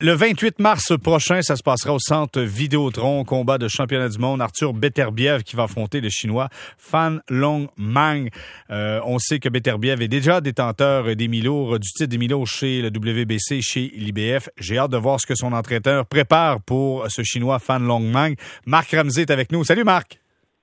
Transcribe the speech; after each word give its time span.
Le 0.00 0.12
28 0.12 0.60
mars 0.60 0.92
prochain, 1.02 1.42
ça 1.42 1.56
se 1.56 1.62
passera 1.64 1.92
au 1.92 1.98
centre 1.98 2.40
Vidéotron, 2.40 3.24
combat 3.24 3.58
de 3.58 3.66
championnat 3.66 4.08
du 4.08 4.18
monde. 4.18 4.40
Arthur 4.40 4.72
Beterbiev 4.72 5.42
qui 5.42 5.56
va 5.56 5.64
affronter 5.64 6.00
le 6.00 6.08
chinois 6.08 6.48
Fan 6.76 7.20
Long 7.28 7.66
Mang. 7.76 8.28
Euh, 8.70 9.00
on 9.04 9.18
sait 9.18 9.40
que 9.40 9.48
Beterbiev 9.48 10.00
est 10.00 10.06
déjà 10.06 10.40
détenteur 10.40 11.16
des 11.16 11.26
Milours, 11.26 11.80
du 11.80 11.88
titre 11.88 12.10
des 12.10 12.16
Milours 12.16 12.46
chez 12.46 12.80
le 12.80 12.90
WBC, 12.90 13.60
chez 13.60 13.90
l'IBF. 13.96 14.50
J'ai 14.56 14.78
hâte 14.78 14.92
de 14.92 14.96
voir 14.96 15.18
ce 15.18 15.26
que 15.26 15.34
son 15.34 15.52
entraîneur 15.52 16.06
prépare 16.06 16.60
pour 16.60 17.10
ce 17.10 17.24
chinois 17.24 17.58
Fan 17.58 17.84
Long 17.84 17.98
Mang. 17.98 18.36
Marc 18.66 18.92
Ramsey 18.92 19.22
est 19.22 19.32
avec 19.32 19.50
nous. 19.50 19.64
Salut 19.64 19.82
Marc. 19.82 20.20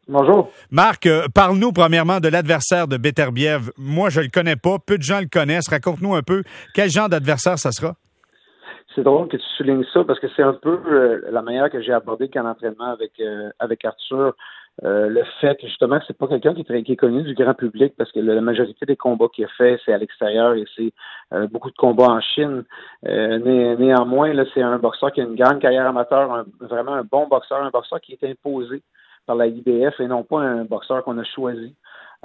Bonjour. 0.08 0.50
Marc, 0.72 1.08
euh, 1.08 1.28
parle-nous 1.28 1.74
premièrement 1.74 2.22
de 2.22 2.30
l'adversaire 2.30 2.88
de 2.88 2.96
Beterbiev. 2.96 3.70
Moi, 3.78 4.10
je 4.10 4.22
le 4.22 4.30
connais 4.30 4.56
pas. 4.56 4.80
Peu 4.80 4.98
de 4.98 5.04
gens 5.04 5.20
le 5.20 5.28
connaissent. 5.28 5.68
Raconte-nous 5.68 6.16
un 6.16 6.24
peu 6.24 6.42
quel 6.74 6.90
genre 6.90 7.10
d'adversaire 7.10 7.60
ça 7.60 7.74
sera. 7.74 7.98
C'est 8.96 9.04
drôle 9.04 9.28
que 9.28 9.36
tu 9.36 9.46
soulignes 9.58 9.84
ça 9.94 10.06
parce 10.06 10.20
que 10.20 10.28
c'est 10.36 10.42
un 10.42 10.54
peu 10.54 10.80
euh, 10.88 11.22
la 11.30 11.42
manière 11.42 11.70
que 11.70 11.82
j'ai 11.82 11.92
abordé 11.92 12.30
qu'en 12.30 12.46
entraînement 12.46 12.92
avec 12.92 13.12
euh, 13.20 13.50
avec 13.60 13.84
Arthur. 13.84 14.34
Euh, 14.84 15.08
le 15.08 15.24
fait 15.40 15.56
que 15.56 15.68
justement 15.68 16.00
c'est 16.06 16.18
pas 16.18 16.28
quelqu'un 16.28 16.54
qui, 16.54 16.66
qui, 16.66 16.92
est 16.92 16.96
connu 16.98 17.24
du 17.24 17.34
grand 17.34 17.54
public 17.54 17.94
parce 17.98 18.12
que 18.12 18.20
la 18.20 18.42
majorité 18.42 18.86
des 18.86 18.98
combats 18.98 19.30
qu'il 19.34 19.46
a 19.46 19.48
fait 19.58 19.80
c'est 19.86 19.94
à 19.94 19.98
l'extérieur 19.98 20.54
et 20.54 20.66
c'est 20.76 20.92
beaucoup 21.50 21.72
de 21.72 21.78
combats 21.78 22.10
en 22.10 22.20
Chine. 22.20 22.66
Né, 23.04 23.78
néanmoins 23.78 24.34
là 24.34 24.44
c'est 24.54 24.62
un 24.62 24.78
boxeur 24.78 25.14
qui 25.14 25.22
a 25.22 25.24
une 25.24 25.36
grande 25.36 25.60
carrière 25.60 25.88
amateur, 25.88 26.46
vraiment 26.60 26.94
un 26.94 27.04
bon 27.04 27.26
boxeur, 27.28 27.64
un 27.64 27.70
boxeur 27.70 28.02
qui 28.02 28.18
est 28.22 28.24
imposé 28.30 28.82
par 29.26 29.38
la 29.38 29.48
IBF 29.48 30.00
et 30.02 30.08
non 30.08 30.24
pas 30.24 30.42
un 30.42 30.66
boxeur 30.66 31.06
qu'on 31.06 31.18
a 31.20 31.24
choisi. 31.24 31.74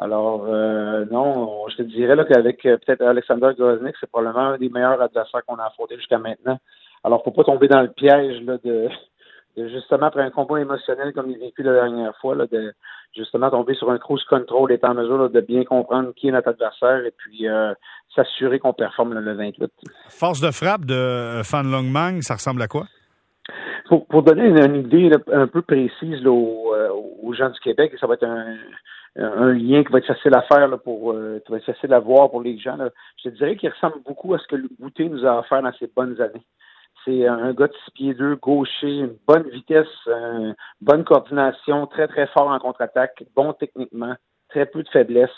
Alors, 0.01 0.47
euh, 0.49 1.05
non, 1.11 1.69
je 1.69 1.77
te 1.77 1.83
dirais 1.83 2.17
là, 2.17 2.25
qu'avec 2.25 2.65
euh, 2.65 2.79
peut-être 2.79 3.03
Alexander 3.03 3.51
Groznik, 3.57 3.95
c'est 4.01 4.09
probablement 4.09 4.55
un 4.55 4.57
des 4.57 4.71
meilleurs 4.71 5.01
adversaires 5.03 5.43
qu'on 5.47 5.57
a 5.57 5.67
affronté 5.67 5.97
jusqu'à 5.97 6.17
maintenant. 6.17 6.59
Alors, 7.05 7.23
faut 7.23 7.33
pas 7.33 7.45
tomber 7.45 7.69
dans 7.69 7.83
le 7.83 7.91
piège 7.91 8.41
là, 8.45 8.57
de, 8.65 8.89
justement, 9.59 10.07
après 10.07 10.23
un 10.23 10.31
combat 10.31 10.59
émotionnel 10.59 11.13
comme 11.13 11.29
il 11.29 11.37
a 11.37 11.41
vécu 11.41 11.63
la 11.63 11.75
dernière 11.75 12.17
fois, 12.17 12.35
là, 12.35 12.47
de 12.47 12.73
justement 13.15 13.51
tomber 13.51 13.75
sur 13.75 13.91
un 13.91 13.99
cruise 13.99 14.25
control, 14.25 14.73
être 14.73 14.89
en 14.89 14.95
mesure 14.95 15.29
de 15.29 15.41
bien 15.43 15.65
comprendre 15.65 16.15
qui 16.17 16.29
est 16.29 16.33
notre 16.33 16.49
adversaire 16.49 17.05
et 17.05 17.13
puis 17.15 17.47
euh, 17.47 17.75
s'assurer 18.17 18.59
qu'on 18.59 18.73
performe 18.73 19.13
le 19.13 19.35
28. 19.35 19.71
Force 20.09 20.41
de 20.41 20.51
frappe 20.51 20.87
de 20.87 21.43
Fan 21.45 21.71
Longmang, 21.71 22.23
ça 22.23 22.35
ressemble 22.35 22.63
à 22.63 22.69
quoi? 22.69 22.87
Pour, 23.91 24.07
pour 24.07 24.23
donner 24.23 24.47
une, 24.47 24.77
idée 24.77 25.11
un 25.31 25.47
peu 25.47 25.61
précise 25.61 26.25
aux, 26.25 26.73
aux 27.23 27.35
gens 27.35 27.51
du 27.51 27.61
Québec, 27.61 27.93
ça 28.01 28.07
va 28.07 28.15
être 28.15 28.25
un 28.25 28.57
un 29.17 29.53
lien 29.53 29.83
qui 29.83 29.93
va 29.93 29.99
être 29.99 30.07
facile 30.07 30.35
à 30.35 30.43
faire 30.43 30.69
là, 30.69 30.79
pour 30.79 31.13
euh, 31.13 31.41
qui 31.45 31.53
va 31.53 31.59
être 31.59 31.65
facile 31.65 31.93
à 31.93 31.99
voir 31.99 32.31
pour 32.31 32.43
les 32.43 32.59
gens. 32.59 32.77
Là. 32.77 32.91
Je 33.23 33.29
te 33.29 33.35
dirais 33.35 33.57
qu'il 33.57 33.71
ressemble 33.71 34.03
beaucoup 34.07 34.35
à 34.35 34.39
ce 34.39 34.47
que 34.47 34.57
le 34.57 34.69
goûter 34.81 35.09
nous 35.09 35.27
a 35.27 35.39
offert 35.39 35.63
dans 35.63 35.73
ses 35.73 35.89
bonnes 35.89 36.21
années. 36.21 36.47
C'est 37.05 37.27
un 37.27 37.53
gars 37.53 37.69
de 37.69 37.75
6 37.87 37.91
pieds 37.93 38.15
2, 38.15 38.37
gaucher, 38.37 38.99
une 38.99 39.17
bonne 39.27 39.49
vitesse, 39.49 39.89
une 40.07 40.55
bonne 40.81 41.05
coordination, 41.05 41.87
très 41.87 42.07
très 42.09 42.27
fort 42.27 42.49
en 42.49 42.59
contre-attaque, 42.59 43.25
bon 43.35 43.55
techniquement, 43.55 44.15
très 44.51 44.67
peu 44.67 44.83
de 44.83 44.89
faiblesse. 44.89 45.31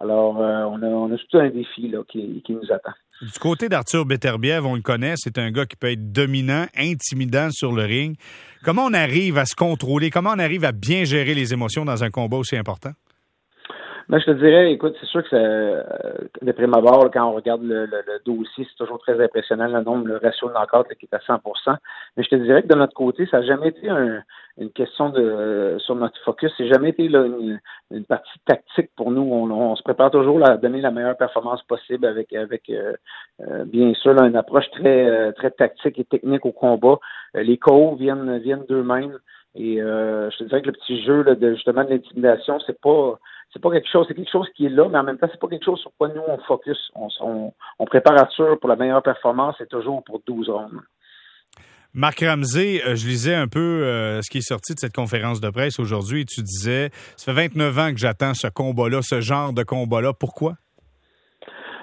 Alors, 0.00 0.40
euh, 0.40 0.64
on, 0.64 0.82
a, 0.82 1.42
un 1.42 1.50
défi 1.50 1.92
qui 2.08 2.52
nous 2.52 2.72
attend. 2.72 2.92
Du 3.20 3.38
côté 3.40 3.68
d'Arthur 3.68 4.04
Beterbiev, 4.04 4.64
on 4.64 4.76
le 4.76 4.80
connaît, 4.80 5.14
c'est 5.16 5.38
un 5.38 5.50
gars 5.50 5.66
qui 5.66 5.74
peut 5.74 5.90
être 5.90 6.12
dominant, 6.12 6.66
intimidant 6.76 7.50
sur 7.50 7.72
le 7.72 7.82
ring. 7.82 8.16
Comment 8.62 8.84
on 8.84 8.94
arrive 8.94 9.38
à 9.38 9.44
se 9.44 9.56
contrôler? 9.56 10.10
Comment 10.10 10.30
on 10.36 10.38
arrive 10.38 10.64
à 10.64 10.70
bien 10.70 11.02
gérer 11.02 11.34
les 11.34 11.52
émotions 11.52 11.84
dans 11.84 12.04
un 12.04 12.10
combat 12.10 12.36
aussi 12.36 12.56
important? 12.56 12.92
Ben, 14.08 14.18
je 14.18 14.24
te 14.24 14.30
dirais, 14.30 14.72
écoute, 14.72 14.96
c'est 14.98 15.06
sûr 15.06 15.22
que 15.22 15.36
euh, 15.36 15.82
de 16.40 16.52
prime 16.52 16.72
abord, 16.72 17.10
quand 17.12 17.28
on 17.28 17.34
regarde 17.34 17.62
le, 17.62 17.86
dossier, 18.24 18.66
c'est 18.66 18.76
toujours 18.82 18.98
très 19.00 19.22
impressionnant 19.22 19.68
le 19.68 19.82
nombre, 19.82 20.06
le 20.06 20.16
ratio 20.16 20.48
de 20.48 20.54
knock 20.54 20.88
qui 20.98 21.04
est 21.04 21.14
à 21.14 21.20
100 21.20 21.42
Mais 22.16 22.22
je 22.22 22.30
te 22.30 22.36
dirais 22.36 22.62
que 22.62 22.68
de 22.68 22.74
notre 22.74 22.94
côté, 22.94 23.26
ça 23.26 23.40
n'a 23.40 23.46
jamais 23.46 23.68
été 23.68 23.86
une 24.56 24.70
question 24.70 25.10
de 25.10 25.76
sur 25.80 25.94
notre 25.94 26.18
focus. 26.24 26.50
C'est 26.56 26.68
jamais 26.68 26.88
été 26.88 27.04
une, 27.04 27.60
partie 28.08 28.38
tactique 28.46 28.90
pour 28.96 29.10
nous. 29.10 29.20
On, 29.20 29.76
se 29.76 29.82
prépare 29.82 30.10
toujours 30.10 30.42
à 30.42 30.56
donner 30.56 30.80
la 30.80 30.90
meilleure 30.90 31.18
performance 31.18 31.62
possible 31.64 32.06
avec 32.06 32.32
avec 32.32 32.70
euh, 32.70 32.94
euh, 33.42 33.64
bien 33.66 33.92
sûr 33.92 34.12
une 34.22 34.36
approche 34.36 34.70
très 34.70 35.32
très 35.34 35.50
tactique 35.50 35.98
et 35.98 36.04
technique 36.04 36.46
au 36.46 36.52
combat. 36.52 36.96
les 37.34 37.58
co 37.58 37.94
viennent 37.96 38.38
viennent 38.38 38.64
d'eux-mêmes. 38.70 39.18
Et 39.54 39.76
je 39.78 40.36
te 40.36 40.44
dirais 40.44 40.62
que 40.62 40.66
le 40.66 40.72
petit 40.72 41.02
jeu 41.04 41.22
là, 41.22 41.34
de 41.34 41.54
justement 41.54 41.84
de 41.84 41.90
l'intimidation, 41.90 42.58
c'est 42.66 42.80
pas 42.80 43.18
c'est 43.52 43.62
pas 43.62 43.70
quelque 43.70 43.88
chose, 43.90 44.06
c'est 44.08 44.14
quelque 44.14 44.30
chose 44.30 44.46
qui 44.54 44.66
est 44.66 44.70
là, 44.70 44.88
mais 44.88 44.98
en 44.98 45.04
même 45.04 45.18
temps, 45.18 45.28
c'est 45.30 45.40
pas 45.40 45.48
quelque 45.48 45.64
chose 45.64 45.80
sur 45.80 45.90
quoi 45.96 46.08
nous 46.08 46.22
on 46.26 46.38
focus. 46.46 46.90
On, 46.94 47.52
prépare 47.86 48.18
Arthur 48.18 48.58
pour 48.60 48.68
la 48.68 48.76
meilleure 48.76 49.02
performance 49.02 49.56
et 49.60 49.66
toujours 49.66 50.02
pour 50.04 50.20
12 50.26 50.50
rondes. 50.50 50.80
Marc 51.94 52.20
Ramsey, 52.20 52.82
euh, 52.86 52.94
je 52.94 53.06
lisais 53.06 53.34
un 53.34 53.48
peu 53.48 53.58
euh, 53.58 54.20
ce 54.20 54.28
qui 54.28 54.38
est 54.38 54.46
sorti 54.46 54.74
de 54.74 54.78
cette 54.78 54.92
conférence 54.94 55.40
de 55.40 55.48
presse 55.48 55.78
aujourd'hui. 55.78 56.26
Tu 56.26 56.42
disais, 56.42 56.90
ça 57.16 57.32
fait 57.32 57.48
29 57.48 57.78
ans 57.78 57.90
que 57.92 57.98
j'attends 57.98 58.34
ce 58.34 58.48
combat-là, 58.48 59.00
ce 59.02 59.22
genre 59.22 59.54
de 59.54 59.62
combat-là. 59.62 60.12
Pourquoi? 60.12 60.56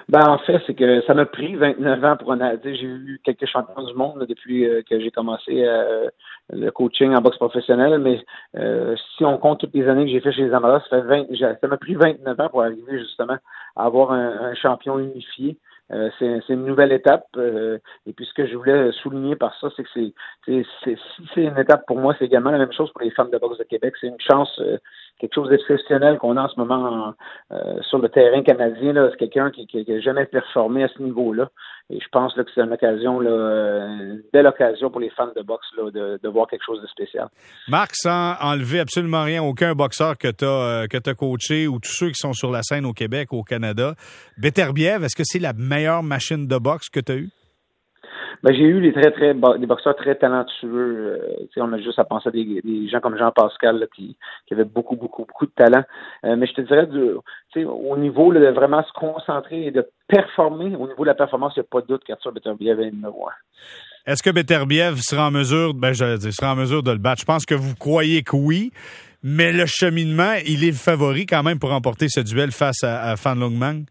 Ben, 0.08 0.24
en 0.28 0.38
fait, 0.38 0.62
c'est 0.66 0.74
que 0.74 1.00
ça 1.02 1.14
m'a 1.14 1.26
pris 1.26 1.56
29 1.56 2.04
ans 2.04 2.16
pour 2.16 2.30
en 2.30 2.38
J'ai 2.62 2.84
eu 2.84 3.20
quelques 3.24 3.46
champions 3.46 3.82
du 3.82 3.92
monde 3.94 4.24
depuis 4.28 4.64
euh, 4.64 4.82
que 4.88 5.00
j'ai 5.00 5.10
commencé 5.10 5.64
euh, 5.66 6.08
le 6.50 6.70
coaching 6.70 7.12
en 7.16 7.20
boxe 7.20 7.38
professionnelle, 7.38 7.98
mais 7.98 8.24
euh, 8.56 8.94
si 9.16 9.24
on 9.24 9.36
compte 9.36 9.58
toutes 9.58 9.74
les 9.74 9.88
années 9.88 10.04
que 10.04 10.12
j'ai 10.12 10.20
fait 10.20 10.30
chez 10.30 10.42
les 10.42 10.48
20, 10.48 10.82
ça 10.90 11.66
m'a 11.66 11.76
pris 11.76 11.96
29 11.96 12.40
ans 12.40 12.48
pour 12.48 12.62
arriver 12.62 13.00
justement 13.00 13.38
à 13.74 13.84
avoir 13.84 14.12
un 14.12 14.54
champion 14.54 15.00
unifié. 15.00 15.58
Euh, 15.92 16.10
c'est 16.18 16.52
une 16.52 16.64
nouvelle 16.64 16.92
étape. 16.92 17.26
Euh, 17.36 17.78
et 18.06 18.12
puis 18.12 18.26
ce 18.26 18.34
que 18.34 18.46
je 18.46 18.56
voulais 18.56 18.90
souligner 18.92 19.36
par 19.36 19.54
ça, 19.60 19.68
c'est 19.76 19.84
que 19.84 19.88
c'est 19.94 20.64
si 20.84 20.96
c'est 21.34 21.44
une 21.44 21.58
étape 21.58 21.86
pour 21.86 21.98
moi, 21.98 22.14
c'est 22.18 22.24
également 22.24 22.50
la 22.50 22.58
même 22.58 22.72
chose 22.72 22.90
pour 22.92 23.02
les 23.02 23.10
femmes 23.10 23.30
de 23.30 23.38
boxe 23.38 23.58
de 23.58 23.64
Québec. 23.64 23.94
C'est 24.00 24.08
une 24.08 24.20
chance, 24.20 24.58
euh, 24.60 24.78
quelque 25.18 25.34
chose 25.34 25.48
d'exceptionnel 25.48 26.18
qu'on 26.18 26.36
a 26.36 26.42
en 26.42 26.48
ce 26.48 26.58
moment 26.58 27.14
sur 27.88 27.98
le 27.98 28.08
terrain 28.08 28.42
canadien. 28.42 28.94
C'est 29.10 29.16
quelqu'un 29.18 29.50
qui 29.50 29.84
n'a 29.88 30.00
jamais 30.00 30.26
performé 30.26 30.84
à 30.84 30.88
ce 30.88 31.02
niveau-là. 31.02 31.50
Et 31.88 32.00
je 32.00 32.08
pense 32.10 32.36
là, 32.36 32.42
que 32.42 32.50
c'est 32.52 32.62
une 32.62 32.72
occasion, 32.72 33.20
là, 33.20 33.30
une 33.30 34.22
belle 34.32 34.48
occasion 34.48 34.90
pour 34.90 35.00
les 35.00 35.10
fans 35.10 35.30
de 35.36 35.42
boxe 35.42 35.66
là, 35.76 35.90
de, 35.92 36.18
de, 36.20 36.28
voir 36.28 36.48
quelque 36.48 36.64
chose 36.66 36.82
de 36.82 36.86
spécial. 36.88 37.28
Marc, 37.68 37.94
sans 37.94 38.34
enlever 38.40 38.80
absolument 38.80 39.22
rien, 39.22 39.40
aucun 39.40 39.72
boxeur 39.74 40.18
que 40.18 40.28
tu 40.28 40.44
as, 40.44 40.48
euh, 40.48 41.14
coaché 41.16 41.68
ou 41.68 41.78
tous 41.78 41.92
ceux 41.92 42.08
qui 42.08 42.16
sont 42.16 42.32
sur 42.32 42.50
la 42.50 42.62
scène 42.62 42.86
au 42.86 42.92
Québec, 42.92 43.32
au 43.32 43.44
Canada, 43.44 43.94
Beterbiev, 44.36 45.04
est-ce 45.04 45.14
que 45.14 45.22
c'est 45.24 45.38
la 45.38 45.52
meilleure 45.52 46.02
machine 46.02 46.48
de 46.48 46.58
boxe 46.58 46.88
que 46.88 46.98
tu 46.98 47.12
as 47.12 47.16
eue? 47.16 47.30
Ben, 48.42 48.54
j'ai 48.54 48.64
eu 48.64 48.80
des 48.80 48.92
très 48.92 49.10
très 49.10 49.34
boxeurs 49.34 49.96
très 49.96 50.14
talentueux. 50.14 51.20
Euh, 51.20 51.46
on 51.56 51.72
a 51.72 51.78
juste 51.78 51.98
à 51.98 52.04
penser 52.04 52.28
à 52.28 52.32
des, 52.32 52.88
gens 52.88 53.00
comme 53.00 53.16
Jean 53.16 53.30
Pascal 53.30 53.88
qui, 53.94 54.16
qui 54.46 54.54
avaient 54.54 54.64
beaucoup 54.64 54.96
beaucoup 54.96 55.24
beaucoup 55.24 55.46
de 55.46 55.52
talent. 55.52 55.84
Euh, 56.24 56.36
mais 56.36 56.46
je 56.46 56.54
te 56.54 56.60
dirais 56.62 56.88
au 57.64 57.96
niveau 57.96 58.32
de 58.32 58.46
vraiment 58.48 58.82
se 58.82 58.92
concentrer 58.92 59.66
et 59.66 59.70
de 59.70 59.86
performer 60.08 60.76
au 60.76 60.86
niveau 60.86 61.02
de 61.02 61.06
la 61.06 61.14
performance, 61.14 61.54
il 61.56 61.60
n'y 61.60 61.66
a 61.66 61.68
pas 61.70 61.80
de 61.80 61.86
doute 61.86 62.04
qu'Arthur 62.04 62.32
Beterbiev 62.32 62.80
est 62.80 62.90
numéro 62.90 63.28
un. 63.28 63.32
Est-ce 64.06 64.22
que 64.22 64.30
Beterbiev 64.30 64.98
sera 64.98 65.28
en 65.28 65.30
mesure, 65.30 65.74
ben 65.74 65.90
dire, 65.92 66.32
sera 66.32 66.52
en 66.52 66.56
mesure 66.56 66.82
de 66.82 66.92
le 66.92 66.98
battre? 66.98 67.22
Je 67.22 67.26
pense 67.26 67.44
que 67.44 67.54
vous 67.54 67.74
croyez 67.74 68.22
que 68.22 68.36
oui. 68.36 68.70
Mais 69.22 69.50
le 69.52 69.66
cheminement, 69.66 70.34
il 70.46 70.62
est 70.62 70.68
le 70.68 70.76
favori 70.76 71.26
quand 71.26 71.42
même 71.42 71.58
pour 71.58 71.70
remporter 71.70 72.06
ce 72.08 72.20
duel 72.20 72.52
face 72.52 72.84
à, 72.84 73.10
à 73.10 73.16
Fan 73.16 73.40
Longmang? 73.40 73.86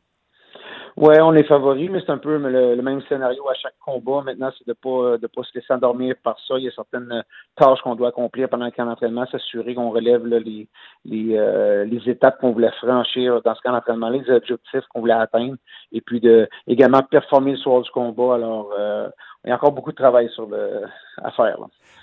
Ouais, 0.97 1.19
on 1.19 1.33
est 1.33 1.43
favori, 1.43 1.89
mais 1.89 1.99
c'est 1.99 2.11
un 2.11 2.17
peu 2.17 2.37
le, 2.37 2.81
même 2.81 3.01
scénario 3.09 3.49
à 3.49 3.53
chaque 3.55 3.75
combat. 3.83 4.21
Maintenant, 4.23 4.49
c'est 4.57 4.65
de 4.65 4.71
pas 4.71 5.17
de 5.17 5.27
pas 5.27 5.43
se 5.43 5.53
laisser 5.53 5.73
endormir 5.73 6.15
par 6.23 6.37
ça. 6.47 6.57
Il 6.57 6.63
y 6.63 6.67
a 6.69 6.71
certaines 6.71 7.21
tâches 7.57 7.81
qu'on 7.81 7.95
doit 7.95 8.09
accomplir 8.09 8.47
pendant 8.47 8.63
le 8.63 8.71
camp 8.71 8.85
d'entraînement, 8.85 9.25
s'assurer 9.25 9.75
qu'on 9.75 9.89
relève 9.89 10.25
les 10.25 10.69
les, 11.03 11.37
euh, 11.37 11.83
les 11.83 12.09
étapes 12.09 12.39
qu'on 12.39 12.53
voulait 12.53 12.71
franchir 12.81 13.41
dans 13.43 13.55
ce 13.55 13.61
camp 13.61 13.73
d'entraînement, 13.73 14.07
les 14.07 14.29
objectifs 14.29 14.85
qu'on 14.93 15.01
voulait 15.01 15.13
atteindre, 15.13 15.57
et 15.91 15.99
puis 15.99 16.21
de 16.21 16.47
également 16.65 17.03
performer 17.03 17.51
le 17.51 17.57
soir 17.57 17.81
du 17.81 17.91
combat. 17.91 18.35
Alors, 18.35 18.71
euh, 18.79 19.09
il 19.43 19.49
y 19.49 19.51
a 19.51 19.55
encore 19.55 19.73
beaucoup 19.73 19.91
de 19.91 19.97
travail 19.97 20.29
sur 20.33 20.47
le 20.47 20.83
à 21.21 21.31
faire. 21.31 21.57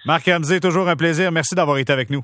Marc 0.05 0.27
Ramsey, 0.27 0.61
toujours 0.61 0.89
un 0.89 0.97
plaisir. 0.97 1.33
Merci 1.33 1.55
d'avoir 1.55 1.79
été 1.79 1.95
avec 1.95 2.11
nous. 2.11 2.23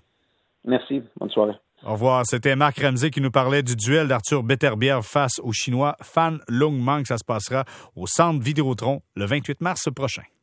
Merci. 0.67 1.03
Bonne 1.19 1.31
soirée. 1.31 1.55
Au 1.85 1.93
revoir. 1.93 2.25
C'était 2.27 2.57
Marc 2.57 2.81
Ramsey 2.81 3.11
qui 3.11 3.21
nous 3.21 3.31
parlait 3.31 3.63
du 3.63 3.77
duel 3.77 4.09
d'Arthur 4.09 4.43
Beterbiev 4.43 5.03
face 5.03 5.39
au 5.43 5.53
Chinois 5.53 5.97
Fan 6.03 6.41
Longmang. 6.49 7.05
Ça 7.05 7.19
se 7.19 7.25
passera 7.25 7.65
au 7.95 8.07
Centre 8.07 8.43
Vidéotron 8.43 9.01
le 9.15 9.27
28 9.27 9.61
mars 9.61 9.89
prochain. 9.95 10.23